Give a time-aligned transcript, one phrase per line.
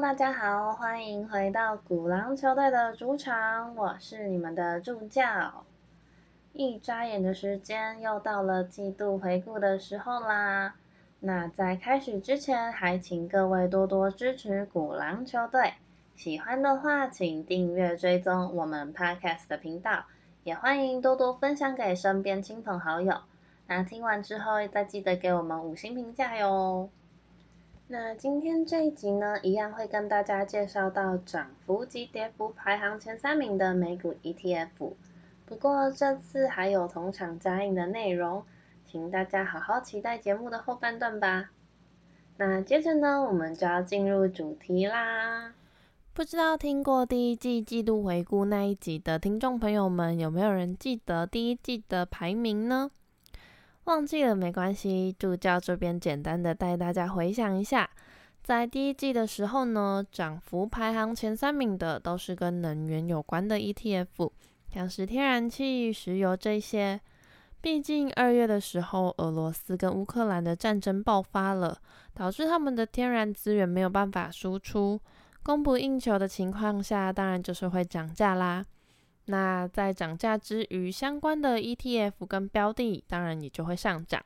[0.00, 5.66] 大家好，欢迎回到古狼球队的主场，我是你们的助教。
[6.54, 10.74] 一眨眼的时间，又到了季度回顾的时候啦。
[11.20, 15.74] 那在开始之前，还请各位多多支持古狼球队。
[16.16, 20.04] 喜欢的话，请订阅追踪我们 Podcast 的频道，
[20.44, 23.20] 也欢迎多多分享给身边亲朋好友。
[23.66, 26.88] 那听完之后，再记得给我们五星评价哟。
[27.92, 34.92] 那今天这一集呢，一样会跟大家介绍到涨幅及跌幅排行前三名的美股 ETF。
[35.44, 38.44] 不过这次还有同场加映的内容，
[38.86, 41.50] 请大家好好期待节目的后半段吧。
[42.36, 45.52] 那接着呢，我们就要进入主题啦。
[46.12, 52.92] 不知道听过第一季季度回顾那一集的听众朋友们，有没有人记得第一季的排名呢？
[53.90, 57.90] 忘记了没关系，助教这边简单的带大家回想一下，
[58.40, 64.30] 在第一季的时候呢，涨幅排行前三名的都是跟能源有关的 ETF，
[64.72, 67.00] 像是天然气、石油这些。
[67.60, 71.76] 毕竟二月的时候，俄罗斯跟乌克兰的战争爆发了，
[72.14, 75.00] 导致他们的天然资源没有办法输出，
[75.42, 78.64] 供不应求的情况下，当然就是会涨价啦。
[79.30, 84.20] 那在涨价之余，相关的 ETF 跟标的当然也就会上涨。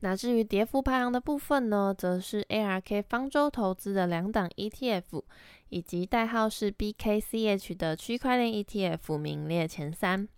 [0.00, 5.22] 那至于跌幅排行的部分呢，则是 ARK 方舟投资的两档 ETF，
[5.70, 10.28] 以及代号是 BKCH 的区块链 ETF 名列前三。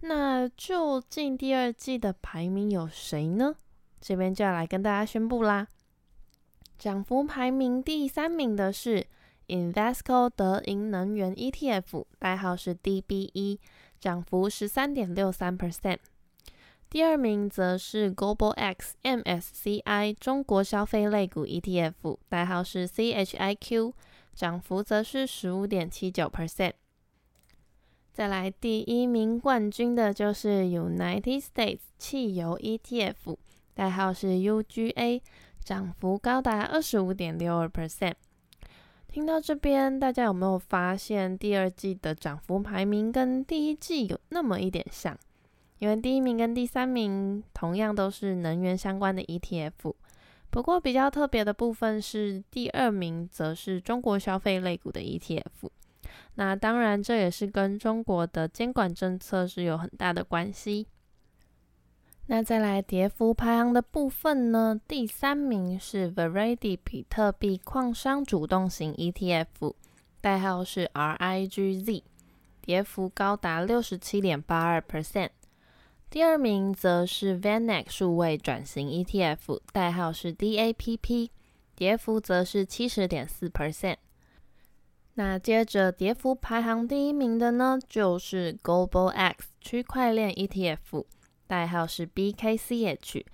[0.00, 3.54] 那究竟第二季的排名有谁呢？
[4.00, 5.68] 这边就要来跟大家宣布啦。
[6.78, 9.06] 涨幅排名第三名的是。
[9.50, 13.58] Invesco 德银能源 ETF 代号是 DBE，
[13.98, 15.98] 涨幅十三点六三 percent。
[16.88, 23.92] 第二名则是 Global X MSCI 中国消费类股 ETF 代号是 CHIQ，
[24.34, 26.74] 涨幅则是十五点七九 percent。
[28.12, 33.36] 再来第一名冠军的就是 United States 汽油 ETF
[33.74, 35.22] 代号是 UGA，
[35.64, 38.14] 涨幅高达二十五点六二 percent。
[39.12, 45.18] 听到这边，大家有没有发现第二季的涨幅排名跟第一季有那么一点像？
[45.80, 49.94] 因为第一名跟第三名同样都是能源相关的 ETF，
[50.48, 55.68] 不过比较特别的部分是第二名则是中国消费类股的 ETF。
[56.36, 60.86] 那当然，这也是跟中国的监管政策是有很大的关系。
[62.32, 64.80] 那再来跌幅排行的部分呢？
[64.86, 69.74] 第三名是 Verity 比特币矿商主动型 ETF，
[70.20, 72.04] 代号是 RIGZ，
[72.60, 75.30] 跌幅高达六十七点八二 percent。
[76.08, 81.30] 第二名则是 VanEck 数位转型 ETF，代号是 DAPP，
[81.74, 83.96] 跌幅则是七十点四 percent。
[85.14, 91.06] 那接着跌幅排行第一名的呢，就是 Global X 区块链 ETF。
[91.50, 93.24] 代号是 BKCH，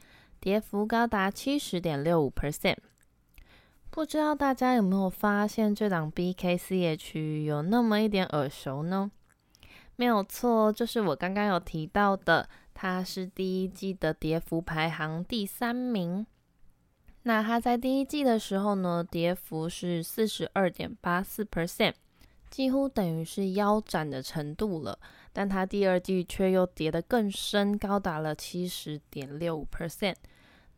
[0.41, 2.78] 跌幅高达七十点六五 percent。
[3.91, 9.10] 不知道大家有没有发现这档 BKCH 有那么一点耳熟呢？
[9.97, 16.26] 没有错，就是我刚刚有提到的，它是第一季的跌幅排行第三名。
[17.25, 21.93] 那它在第一季的时候呢，跌幅是四十二点八四 percent，
[22.49, 24.99] 几乎等于是腰斩的程度了。
[25.36, 30.14] 但它第二季却又跌得更深，高达了七十点六五 percent。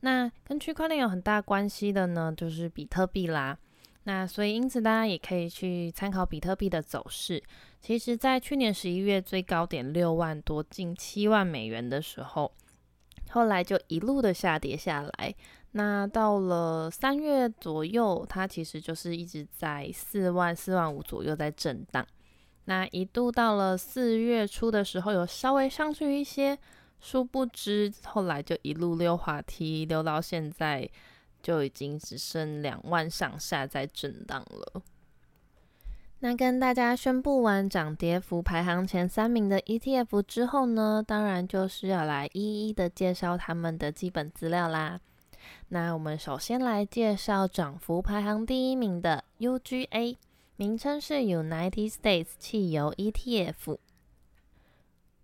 [0.00, 3.56] 那跟区块链有很大关系的呢，就是比特币啦。
[4.02, 7.41] 那所以因此大家也可以去参考比特币的走势。
[7.80, 12.52] 其实，在去年十一月最高点六万多，近七万美元的时候，
[13.30, 15.32] 后来就一路的下跌下来。
[15.70, 22.04] 那到了三月左右，它其实就是一直在四万、四万五左右在震荡。
[22.68, 26.59] 那一度到了四月初的时候，有稍微上去一些，
[27.00, 30.86] 殊不知后来就一路溜滑梯，溜到现在
[31.42, 34.82] 就已经只剩两万上下在震荡了。
[36.18, 45.00] 那跟大家宣布完涨跌幅排行前三名的 ETF 之后呢，当然就是要来一一的介绍他们的基本资料啦。
[45.68, 50.16] 那我们首先来介绍涨幅排行第一名的 UGA。
[50.60, 53.78] 名称是 United States 汽油 ETF，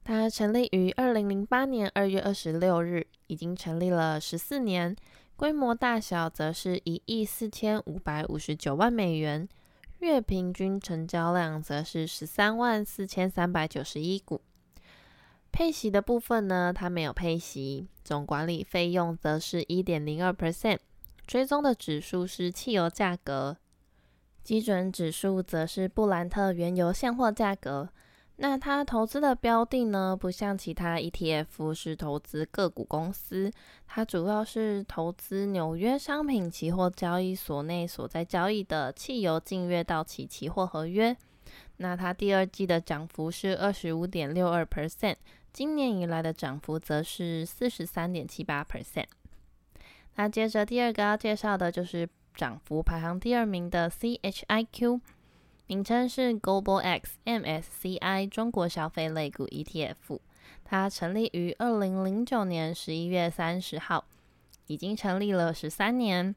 [0.05, 4.95] 它成立于二零零八年二月二十六日，已经成立了十四年，
[5.35, 9.49] 规模大小则是一亿四千五百五十九万美元，
[9.99, 14.41] 月平均成交量则是十三万四千三百九十一股。
[15.51, 20.79] 配息的部分呢，它没有配息，总管理费用则是一点零二 percent，
[21.27, 23.57] 追踪的指数是汽油价格。
[24.45, 27.89] 基准指数则是布兰特原油现货价格。
[28.37, 33.51] 那它投资的标的呢，不像其他 ETF 是投资个股公司，
[33.87, 41.17] 它主要是投资纽约商品期货交易所内所在交易的汽油近月到期期货合约。
[41.77, 45.17] 那它第二季的涨幅是二十五点六二 percent，
[45.53, 49.07] 今年以来的涨幅则是四十三点七八 percent。
[50.17, 55.01] 那接着第二个要介绍的就是涨幅排行第二名的 CHIQ。
[55.67, 60.19] 名称是 Global X MSCI 中国消费类股 ETF，
[60.63, 64.05] 它成立于二零零九年十一月三十号，
[64.67, 66.37] 已经成立了十三年，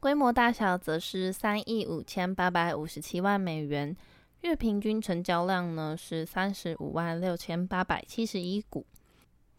[0.00, 3.94] 规模大小则是三亿五千八百五十七万美元，
[4.40, 8.86] 月平均成交量呢是三十五万六千八百七十一股，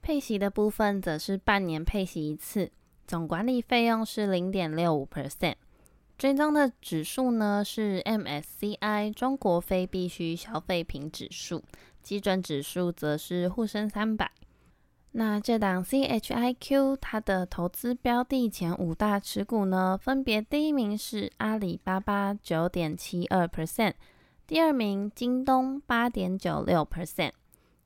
[0.01, 2.71] 配息的部分则是半年配息一次，
[3.07, 5.55] 总管理费用是零点六五 percent。
[6.17, 11.63] 追踪的指数呢是 MSCI 中国非必需消费品指数，
[12.03, 14.29] 基准指数则是沪深三百。
[15.11, 23.93] 那这档 CHIQ 它的投资标的前五大持股呢，分别第一名是阿里巴巴九点七二 percent，
[24.45, 27.31] 第二名京东八点九六 percent，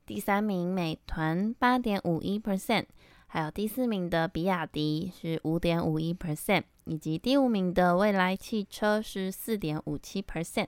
[0.04, 2.86] 第三名美团八点五一 percent。
[3.34, 10.66] 还有第四名的比亚迪是五点五一 percent，以及第五名的蔚来汽车是四点五七 percent。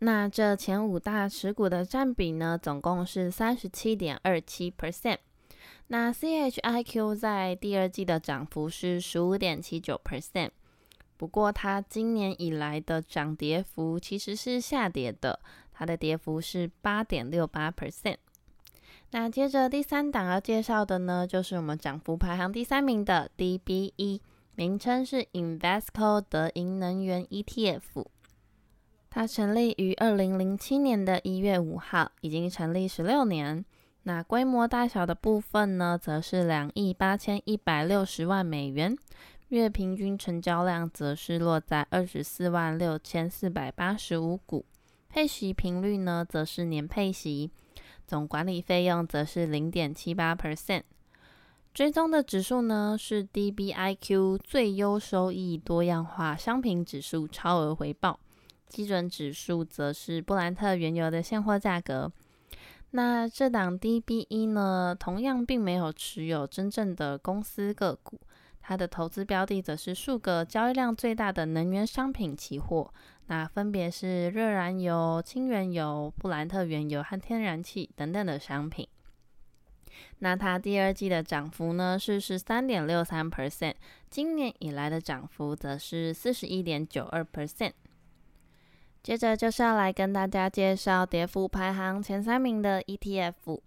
[0.00, 5.16] 那这前五大持股的占比呢，总共是三十七点二七 percent。
[5.86, 10.50] 那 CHIQ 在第二季的涨幅是十五点七九 percent，
[11.16, 15.40] 不过它今年以来的涨跌幅其实是下跌的，
[15.72, 18.16] 它的跌幅是八点六八 percent。
[19.10, 24.20] 那接着第三档要介绍的呢，就是我们涨幅排行第三名的 DBE，
[24.54, 28.04] 名称是 Invesco 德银能源 ETF。
[29.08, 33.64] 它成立于二零零七年的一月五号，已经成立十六年。
[34.02, 38.94] 那规模大小的部分呢，则是两亿八千一百六十万美元，
[39.48, 44.66] 月平均成交量则是落在二十四万六千四百八十五股，
[45.08, 47.50] 配息频率呢，则是年配息。
[48.08, 50.82] 总管理费用则是零点七八 percent，
[51.74, 58.18] 追踪的指数呢是 DBIQ 最优收益多样化商品指数超额回报，
[58.66, 62.10] 基准指数则是布兰特原油的现货价格。
[62.92, 68.18] 那这档 DBE 呢，同样并没有持有真正的公司个股，
[68.68, 72.92] 它的投资标的则是数个交易量最大的能源商品期货。
[73.28, 78.86] 那分别是热燃油、氢原油、布兰特原油和天然气等等的商品。
[80.18, 83.72] 那它第二季的涨幅呢是十三点六三 percent，
[84.10, 87.72] 今年以来的涨幅则是四十一点九二 percent。
[89.02, 93.60] 接着就是要来跟大家介绍跌幅排行前三名的 ETF。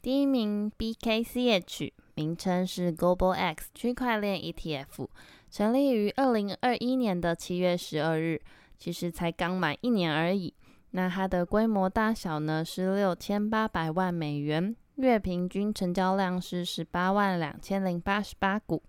[0.00, 5.08] 第一名 BKCH，名称是 Global X 区块链 ETF，
[5.50, 8.40] 成立于二零二一年的七月十二日。
[8.78, 10.54] 其实才刚满一年而已。
[10.92, 18.80] 那它的规模大小呢是六千八百万美元，月平均成交量是十八万两千零八十八股，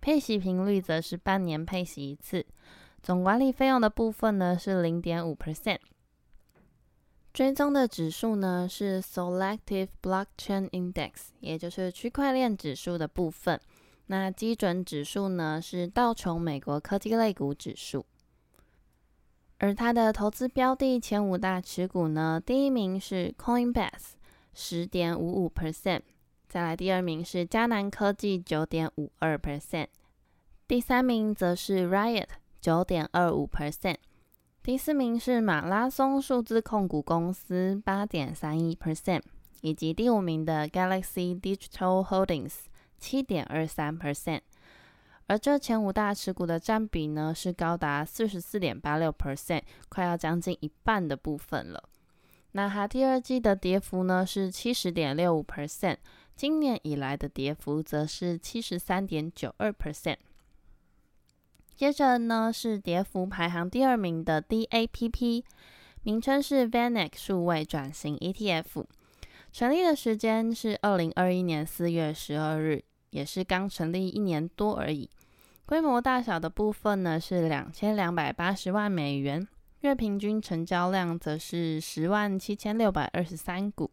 [0.00, 2.44] 配息频率则是半年配息一次。
[3.04, 5.78] 总管理费用的部分呢是零点五 percent。
[7.36, 13.60] 追踪的指数呢是 Selective Blockchain Index，也就是区块链指数的部分。
[14.06, 18.06] 那基准指数呢是道琼美国科技类股指数。
[19.58, 24.14] 而它的投资标的前五大持股呢，第一名是 Coinbase，
[24.54, 26.00] 十点五五 percent，
[26.48, 29.88] 再来第二名是迦南科技，九点五二 percent，
[30.66, 32.28] 第三名则是 Riot，
[32.62, 33.96] 九点二五 percent，
[34.66, 39.22] 第四名是马拉松数字控股公司，八点三一 percent，
[39.60, 42.54] 以及第五名的 Galaxy Digital Holdings，
[42.98, 44.40] 七点二三 percent。
[45.28, 51.88] 而这前五大持股的占比呢，是高达四十四点八六 percent，快要将近一半的部分了。
[52.50, 55.98] 那它第二季的跌幅呢是七十点六五 percent，
[56.34, 60.16] 今年以来的跌幅则是七十三点九二 percent。
[61.76, 65.44] 接着呢是跌幅排行第二名的 DAPP，
[66.02, 68.84] 名称是 Vanek 数位转型 ETF，
[69.52, 72.82] 成立的时间是二零二一年四月十二日。
[73.10, 75.08] 也是刚成立一年多而已，
[75.64, 79.46] 规模大小的部分呢是两千两百八十万美元，
[79.80, 83.90] 月平均成交量则是十万七千六百二十三股，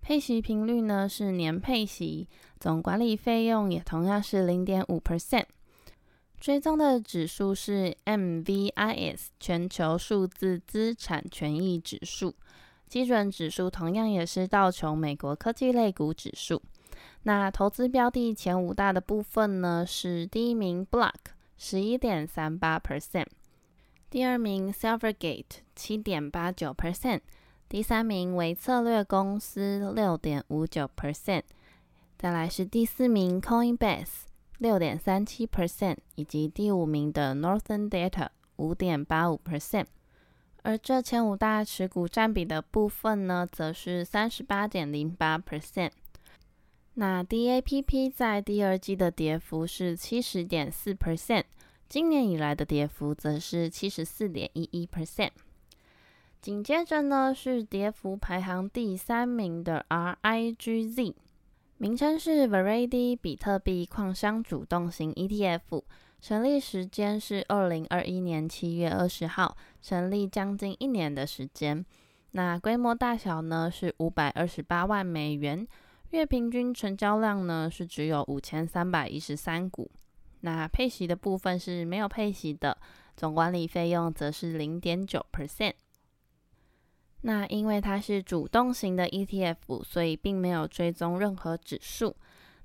[0.00, 5.44] 配息频率呢是年配息，总管理费用也同样是零点五 percent。
[6.38, 12.34] 追踪的指数是 MVIS 全球数字资产权益指数，
[12.86, 16.62] 基准指数同样也是道琼美国科技类股指数。
[17.24, 21.14] 那投资标的前五大的部分呢，是第一名 Block
[21.58, 23.26] 十一点三八 percent，
[24.08, 27.20] 第二名 Silvergate 七点八九 percent，
[27.68, 31.42] 第三名为策略公司六点五九 percent，
[32.16, 34.25] 再来是第四名 Coinbase。
[34.58, 39.86] 六点三七 percent，以及第五名的 Northern Data 五点八五 percent，
[40.62, 45.90] 而这前五大持股占比的部分呢，则是三十八点零八 percent。
[46.94, 51.44] 那 DAPP 在第二季的跌幅是七十点四 percent，
[51.86, 55.32] 今年以来的跌幅则是七十四点一一 percent。
[56.40, 61.14] 紧接着呢，是跌幅排行第三名的 RIGZ。
[61.78, 65.82] 名称是 Verity 比特币矿商主动型 ETF，
[66.22, 71.84] 成立时间是二零二一年七月二十号，成立将近一年的时间。
[72.30, 75.68] 那规模大小呢是五百二十八万美元，
[76.10, 79.90] 月平均成交量呢是只有五千三百一十三股。
[80.40, 82.78] 那配息的部分是没有配息的，
[83.14, 85.74] 总管理费用则是零点九 percent。
[87.26, 92.14] 那因为它是主动型的 ETF，所以并没有追踪任何指数。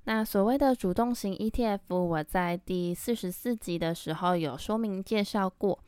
[0.04, 5.80] 那所谓的主动型 ETF，我在第四十四集的时候有说明介绍过。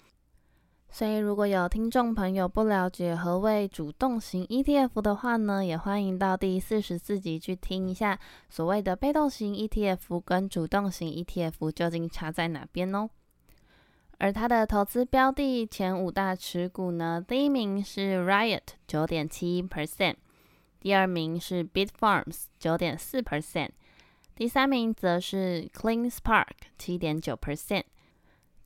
[0.91, 13.09] 所以如果有听众朋友不了解何谓主动型 ETF 的话呢，也欢迎到第四十四集去听一下所谓的被动型 ETF 跟主动型 ETF 究竟差在哪边哦。
[14.19, 20.15] 而它的投资标的前五大持股呢，第一名是 Riot 九点七 percent，
[20.81, 23.71] 第二名是 Bitfarms 九点四 percent，
[24.35, 26.47] 第三名则是 Clean Spark
[26.79, 27.85] 七点九 percent，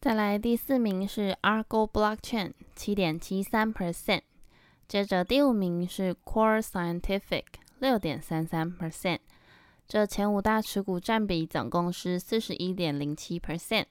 [0.01, 4.21] 再来第四名是 Argo Blockchain 七点七三 percent，
[4.87, 7.45] 接着第五名是 Core Scientific
[7.79, 9.21] 六点三三 percent，
[9.89, 13.87] 这前五大持股占比总共是四十一点零七 percent。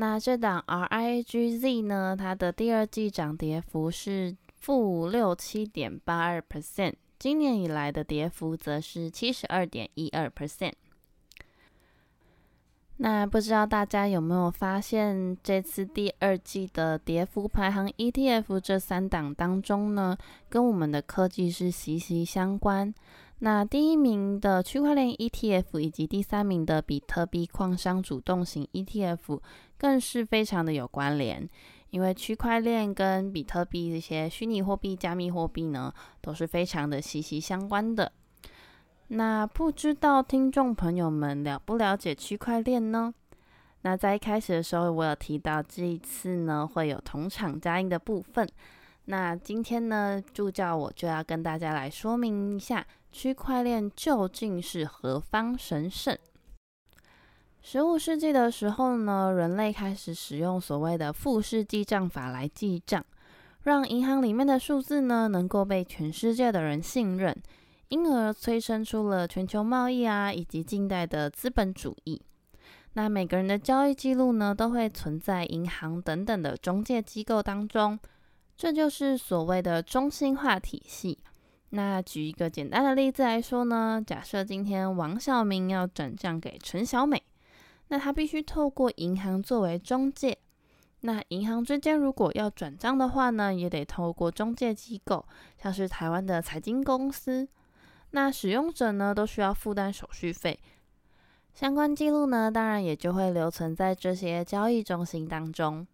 [0.00, 2.14] 那这档 RIGZ 呢？
[2.16, 10.74] 它的第二季涨跌幅是负六七点八二 percent，今年以来的跌幅则是七十二点一二 percent。
[12.98, 20.16] 那不知道大家有没有发现，这次第二季的跌幅排行 ETF 这三档当中呢，
[20.48, 22.94] 跟我们的科技是息息相关。
[23.40, 29.40] 那第一名的区块链 ETF 以及第三名的比特币矿商主动型 ETF
[29.78, 31.48] 更是非常的有关联，
[31.90, 38.10] 因为区块链跟比特币这些虚拟货币、加密货币呢，都是非常的息息相关的。
[39.06, 43.14] 那不知道听众朋友们了不了解区块链呢？
[43.82, 48.46] 那在一开始的时候，我有提到这一次呢会有同场加印的部分。
[49.04, 52.84] 那今天呢，助教我就要跟大家来说明一下。
[53.10, 56.16] 区块链究竟是何方神圣？
[57.60, 63.04] 十五世纪的时候呢，人类开始使用所谓的复式记账法来记账，
[63.62, 67.36] 让银行里面的数字呢能够被全世界的人信任，
[67.88, 72.22] 因而催生出了全球贸易啊，以及近代的资本主义。
[72.94, 77.98] 那每个人的交易记录呢，都会存在银行等等的中介机构当中，
[78.56, 81.18] 这就是所谓的中心化体系。
[81.70, 87.22] 那举一个简单的例子来说呢，假设今天王小明要转账给陈小美，
[87.88, 90.38] 那他必须透过银行作为中介。
[91.00, 95.24] 那银行之间如果要转账的话呢，也得透过中介机构，
[95.62, 97.46] 像是台湾的财经公司。
[98.10, 100.58] 那使用者呢都需要负担手续费，
[101.52, 105.86] 相关记录呢当然也就会留存在这些交易中心当中。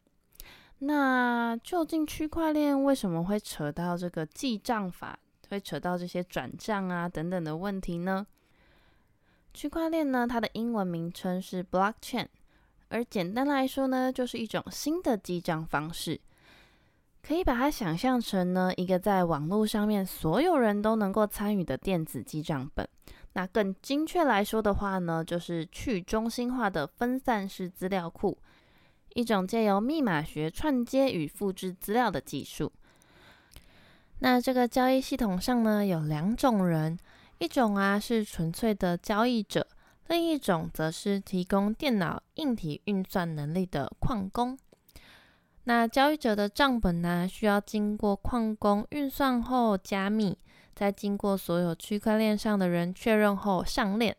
[0.79, 5.19] 那究竟区块链为什么会扯到这个记账法？
[5.49, 8.27] 会扯到这些转账啊等等的问题呢？
[9.53, 12.27] 区块链呢，它的英文名称是 blockchain，
[12.89, 16.21] 而简单来说呢，就是一种新的记账方式。
[17.23, 22.87] 可以把它想象成呢，一个在网络上面所有人都能够参与的电子记账本。
[23.33, 28.37] 那更精确来说的话呢，就是去中心化的分散式资料库，
[29.15, 32.71] 一种借由密码学串接与复制资料的技术。
[34.21, 36.99] 那这个交易系统上呢，有两种人，
[37.39, 39.67] 一种啊是纯粹的交易者，
[40.09, 44.59] 另一种则是提供电脑硬体运算能力的矿工。
[45.65, 50.39] 那交易者的账本呢，需要经过矿工运算后加密，
[50.75, 54.17] 再经过所有区块链上的人确认后上链。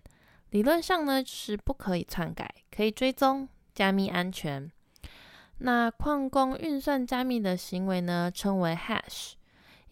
[0.50, 4.72] 理论上呢，是不可以篡改，可以追踪，加密安全。
[5.60, 9.34] 那矿工运算加密的行为呢，称为 hash。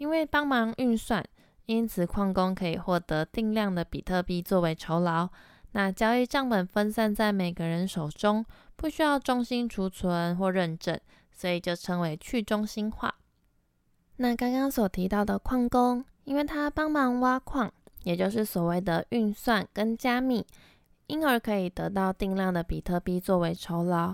[0.04, 1.24] 因为帮忙运算，
[1.66, 5.30] 因此矿工可以获得定量的比特币作为酬劳。
[5.72, 8.46] 那交易账本分散在每个人手中，
[8.76, 11.00] 不需要中心储存或认证，
[11.32, 13.16] 所以就称为去中心化。
[14.18, 17.72] 那刚刚所提到的矿工，因为他帮忙挖矿，
[18.04, 20.46] 也就是所谓的运算跟加密，
[21.08, 24.14] 因而可以得到定量的比特币作为酬劳。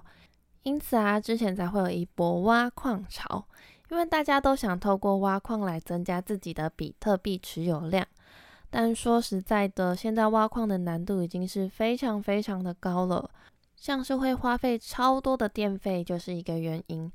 [0.62, 3.48] 因此啊，之前才会有一波挖矿潮，
[3.90, 8.06] 因为大家都想透过挖矿来增加自己的比特币持有量。
[8.70, 13.30] 但说实在的，现在挖矿的难度已经是非常非常的高了，
[13.76, 17.12] 像是会花费超多的电费就是一个原因。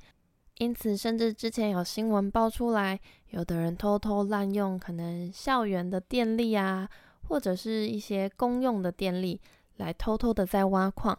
[0.59, 2.99] 因此，甚至之前有新闻爆出来，
[3.31, 6.89] 有的人偷偷滥用可能校园的电力啊，
[7.29, 9.41] 或者是一些公用的电力，
[9.77, 11.17] 来偷偷的在挖矿，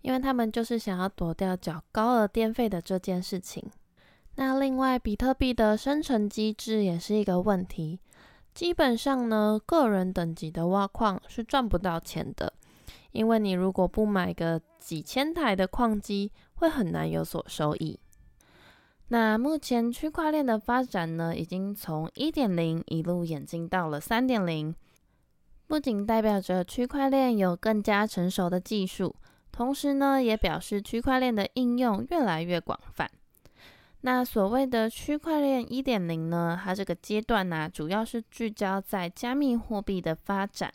[0.00, 3.68] 因为他们就是想要躲掉缴高额电费的这件事情。
[4.36, 8.00] 那另外，比特币的生成机制也是一个问题。
[8.54, 12.52] 基本上呢，个人等级的挖矿是赚不到钱的，
[13.12, 17.98] 因为你如果不买个几千台的矿机，会很难有所收益。
[19.08, 24.74] 那目前区块链的发展呢，已经从一点零一路演进到了三点零，
[25.66, 29.14] 不仅代表着区块链有更加成熟的技术，
[29.50, 33.10] 同时呢，也表示区块链的应用越来越广泛。
[34.02, 40.72] 那所谓的区块链一点零呢，它这个阶段呢，主要是聚焦在加密货币的发展。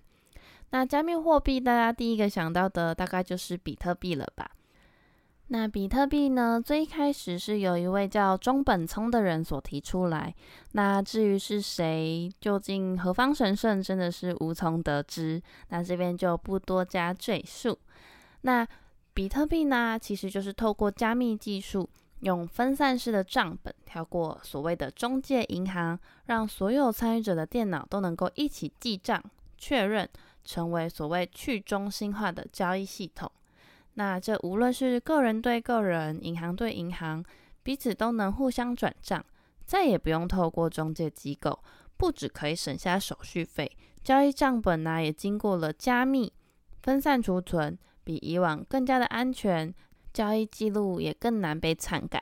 [0.72, 4.50] 那加密货币，大家第一个想到的大概就是比特币了吧？
[5.50, 6.62] 那比特币呢？
[6.62, 10.36] 最开始是有一位叫中本聪的人所提出来。
[10.74, 15.41] 那至于是谁，究竟何方神圣，真的是无从得知。
[15.69, 17.80] 那这边就不多加赘述。
[18.41, 18.67] 那
[19.13, 21.89] 比特币呢，其实就是透过加密技术，
[22.21, 29.23] 用分散式的账本，跳过所谓的中介银行，让所有参与者的电脑都能够一起记账、
[29.58, 30.10] 确认，
[30.43, 33.32] 成为所谓去中心化的交易系统。
[33.93, 37.23] 那这无论是个人对个人、银行对银行，
[37.63, 39.23] 彼此都能互相转账，
[39.65, 41.60] 再也不用透过中介机构，
[41.97, 43.71] 不只可以省下手续费，
[44.03, 46.32] 交易账本呢也经过了加密、
[46.82, 49.73] 分散储存，比以往更加的安全，
[50.17, 52.19] 交易记录也更难被篡改。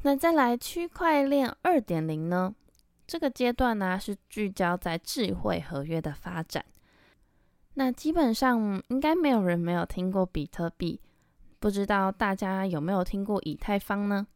[0.00, 2.54] 那再来区块链二点零呢？
[3.06, 6.64] 这个阶段呢是聚焦在智慧合约的发展。
[7.74, 10.98] 那基本上应该没有人没有听过比特币，
[11.58, 14.26] 不知道大家有没有听过以太坊呢？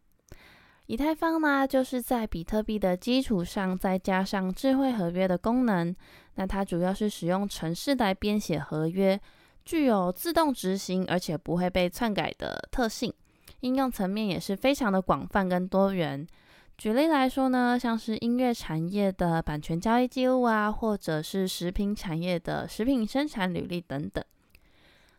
[0.85, 5.97] 以太坊呢，就是在比特币的基础上再加上智慧合约的功能。
[6.35, 9.19] 那它主要是使用程式来编写合约，
[9.65, 13.13] 具有自动执行而且不会被篡改的特性。
[13.61, 16.27] 应用层面也是非常的广泛跟多元。
[16.77, 24.25] 举例来说呢，像是音乐产业的版权交易记录啊，或者是食品产业的食品生产履历等等。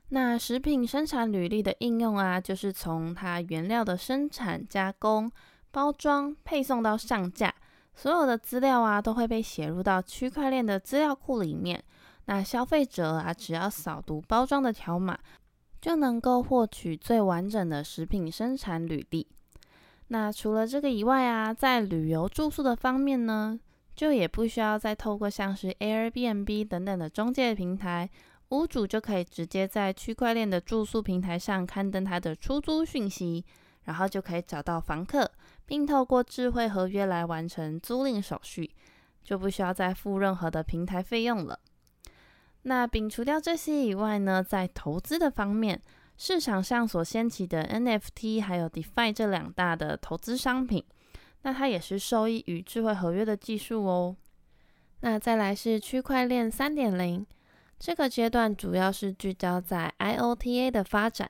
[0.09, 5.31] 那食品生产履历的应用啊，就是从它原料的生产、加工、
[5.71, 7.53] 包装、配送到上架，
[7.95, 11.81] 所有的资料啊，都会被写入到区块链的资料库里面。
[12.25, 15.17] 那消费者啊，只要扫读包装的条码，
[15.81, 19.27] 就能够获取最完整的食品生产履历。
[20.07, 23.59] 那除了这个以外啊，在旅游住宿的方面呢，
[23.95, 28.09] 就也不需要再透过像是 Airbnb 等等的中介平台，
[28.49, 33.43] 屋主就可以直接在区块链的住宿平台上刊登他的出租讯息，
[33.83, 35.29] 然后就可以找到房客，
[35.65, 38.69] 并透过智慧合约来完成租赁手续，
[39.23, 41.57] 就不需要再付任何的平台费用了。
[42.63, 45.81] 那摒除掉这些以外呢，在投资的方面。
[46.15, 50.85] 市场上所掀起的 NFT 还有 DeFi 这两大的投资商品，
[51.41, 54.15] 那它也是受益于智慧合约的技术哦。
[55.01, 57.25] 那再来是区块链三点零，
[57.79, 61.29] 这个阶段主要是聚焦在 IOTA 的发展，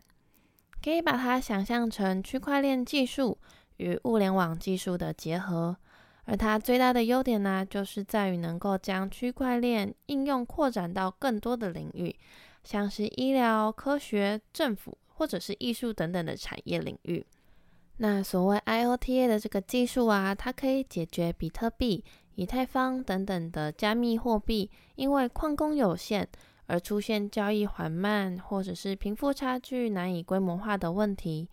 [0.84, 3.40] 可以把它想象成区块链技术
[3.78, 5.78] 与物联网技术的结合。
[6.26, 12.16] 而它最大的优点呢，就是在于能够将区块链应用扩展到更多的领域。
[12.64, 17.26] 像是医疗、科学、政府或者是艺术等等的产业领域。
[17.98, 22.02] 那所谓 IOTA 的这个技术啊，它可以解决比特币、
[22.36, 26.26] 以太坊等等的加密货币因为矿工有限
[26.68, 31.50] 而出现交易缓慢或者是贫富差距难以规模化的问题。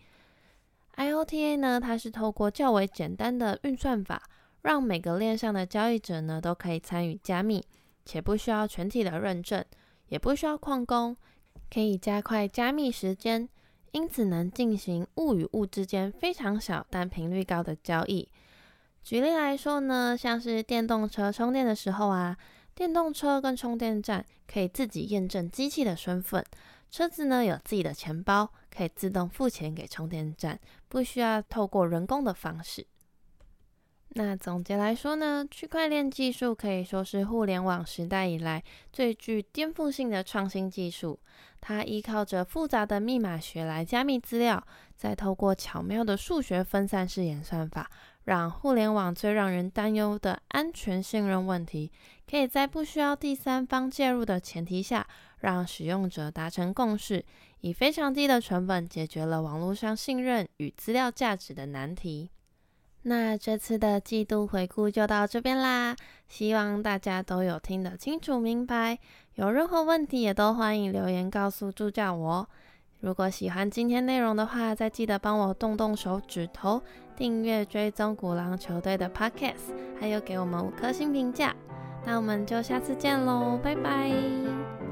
[0.95, 4.23] IOTA 呢，它是透过较为简单的运算法，
[4.63, 7.65] 让每个链上的交易者呢都可以参与加密，
[8.05, 9.65] 且不需要全体的认证。
[10.09, 11.17] 也不需要矿工，
[11.73, 13.49] 可以加快加密时间，
[13.93, 18.29] 因此能进行物与物之间非常小但频率高的交易。
[19.05, 22.37] 举例来说呢，像是电动车充电的时候啊，
[22.75, 26.45] 电动车跟充电站可以自己验证机器的身份，
[26.91, 32.85] 车子呢有自己的钱包，可以自动付钱给充电站，不需要透过人工的方式。
[34.15, 41.19] 那总结来说呢，区块链技术可以说是互联网时代以来最具颠覆性的创新技术。
[41.61, 47.89] 它依靠着复杂的密码学来加密资料，再透过巧妙的数学分散式演算法，
[48.25, 51.93] 让互联网最让人担忧的安全信任问题，
[52.29, 55.07] 可以在不需要第三方介入的前提下，
[55.41, 57.25] 让使用者达成共识，
[57.61, 62.31] 以非常低的成本解决了网络上信任与资料价值的难题。
[63.03, 65.97] 那这次的季度回顾就到这边啦，
[66.29, 68.99] 希望大家都有听得清楚明白。
[69.37, 72.47] 有任何问题也都欢迎留言告诉助教我。
[73.01, 76.83] 如果喜欢今天内容的话，再记得帮我动动手指头，
[77.17, 81.57] 订阅追踪鼓浪球队的 Podcast，还有给我们五颗星评价。
[82.05, 84.90] 那我们就下次见喽，拜拜。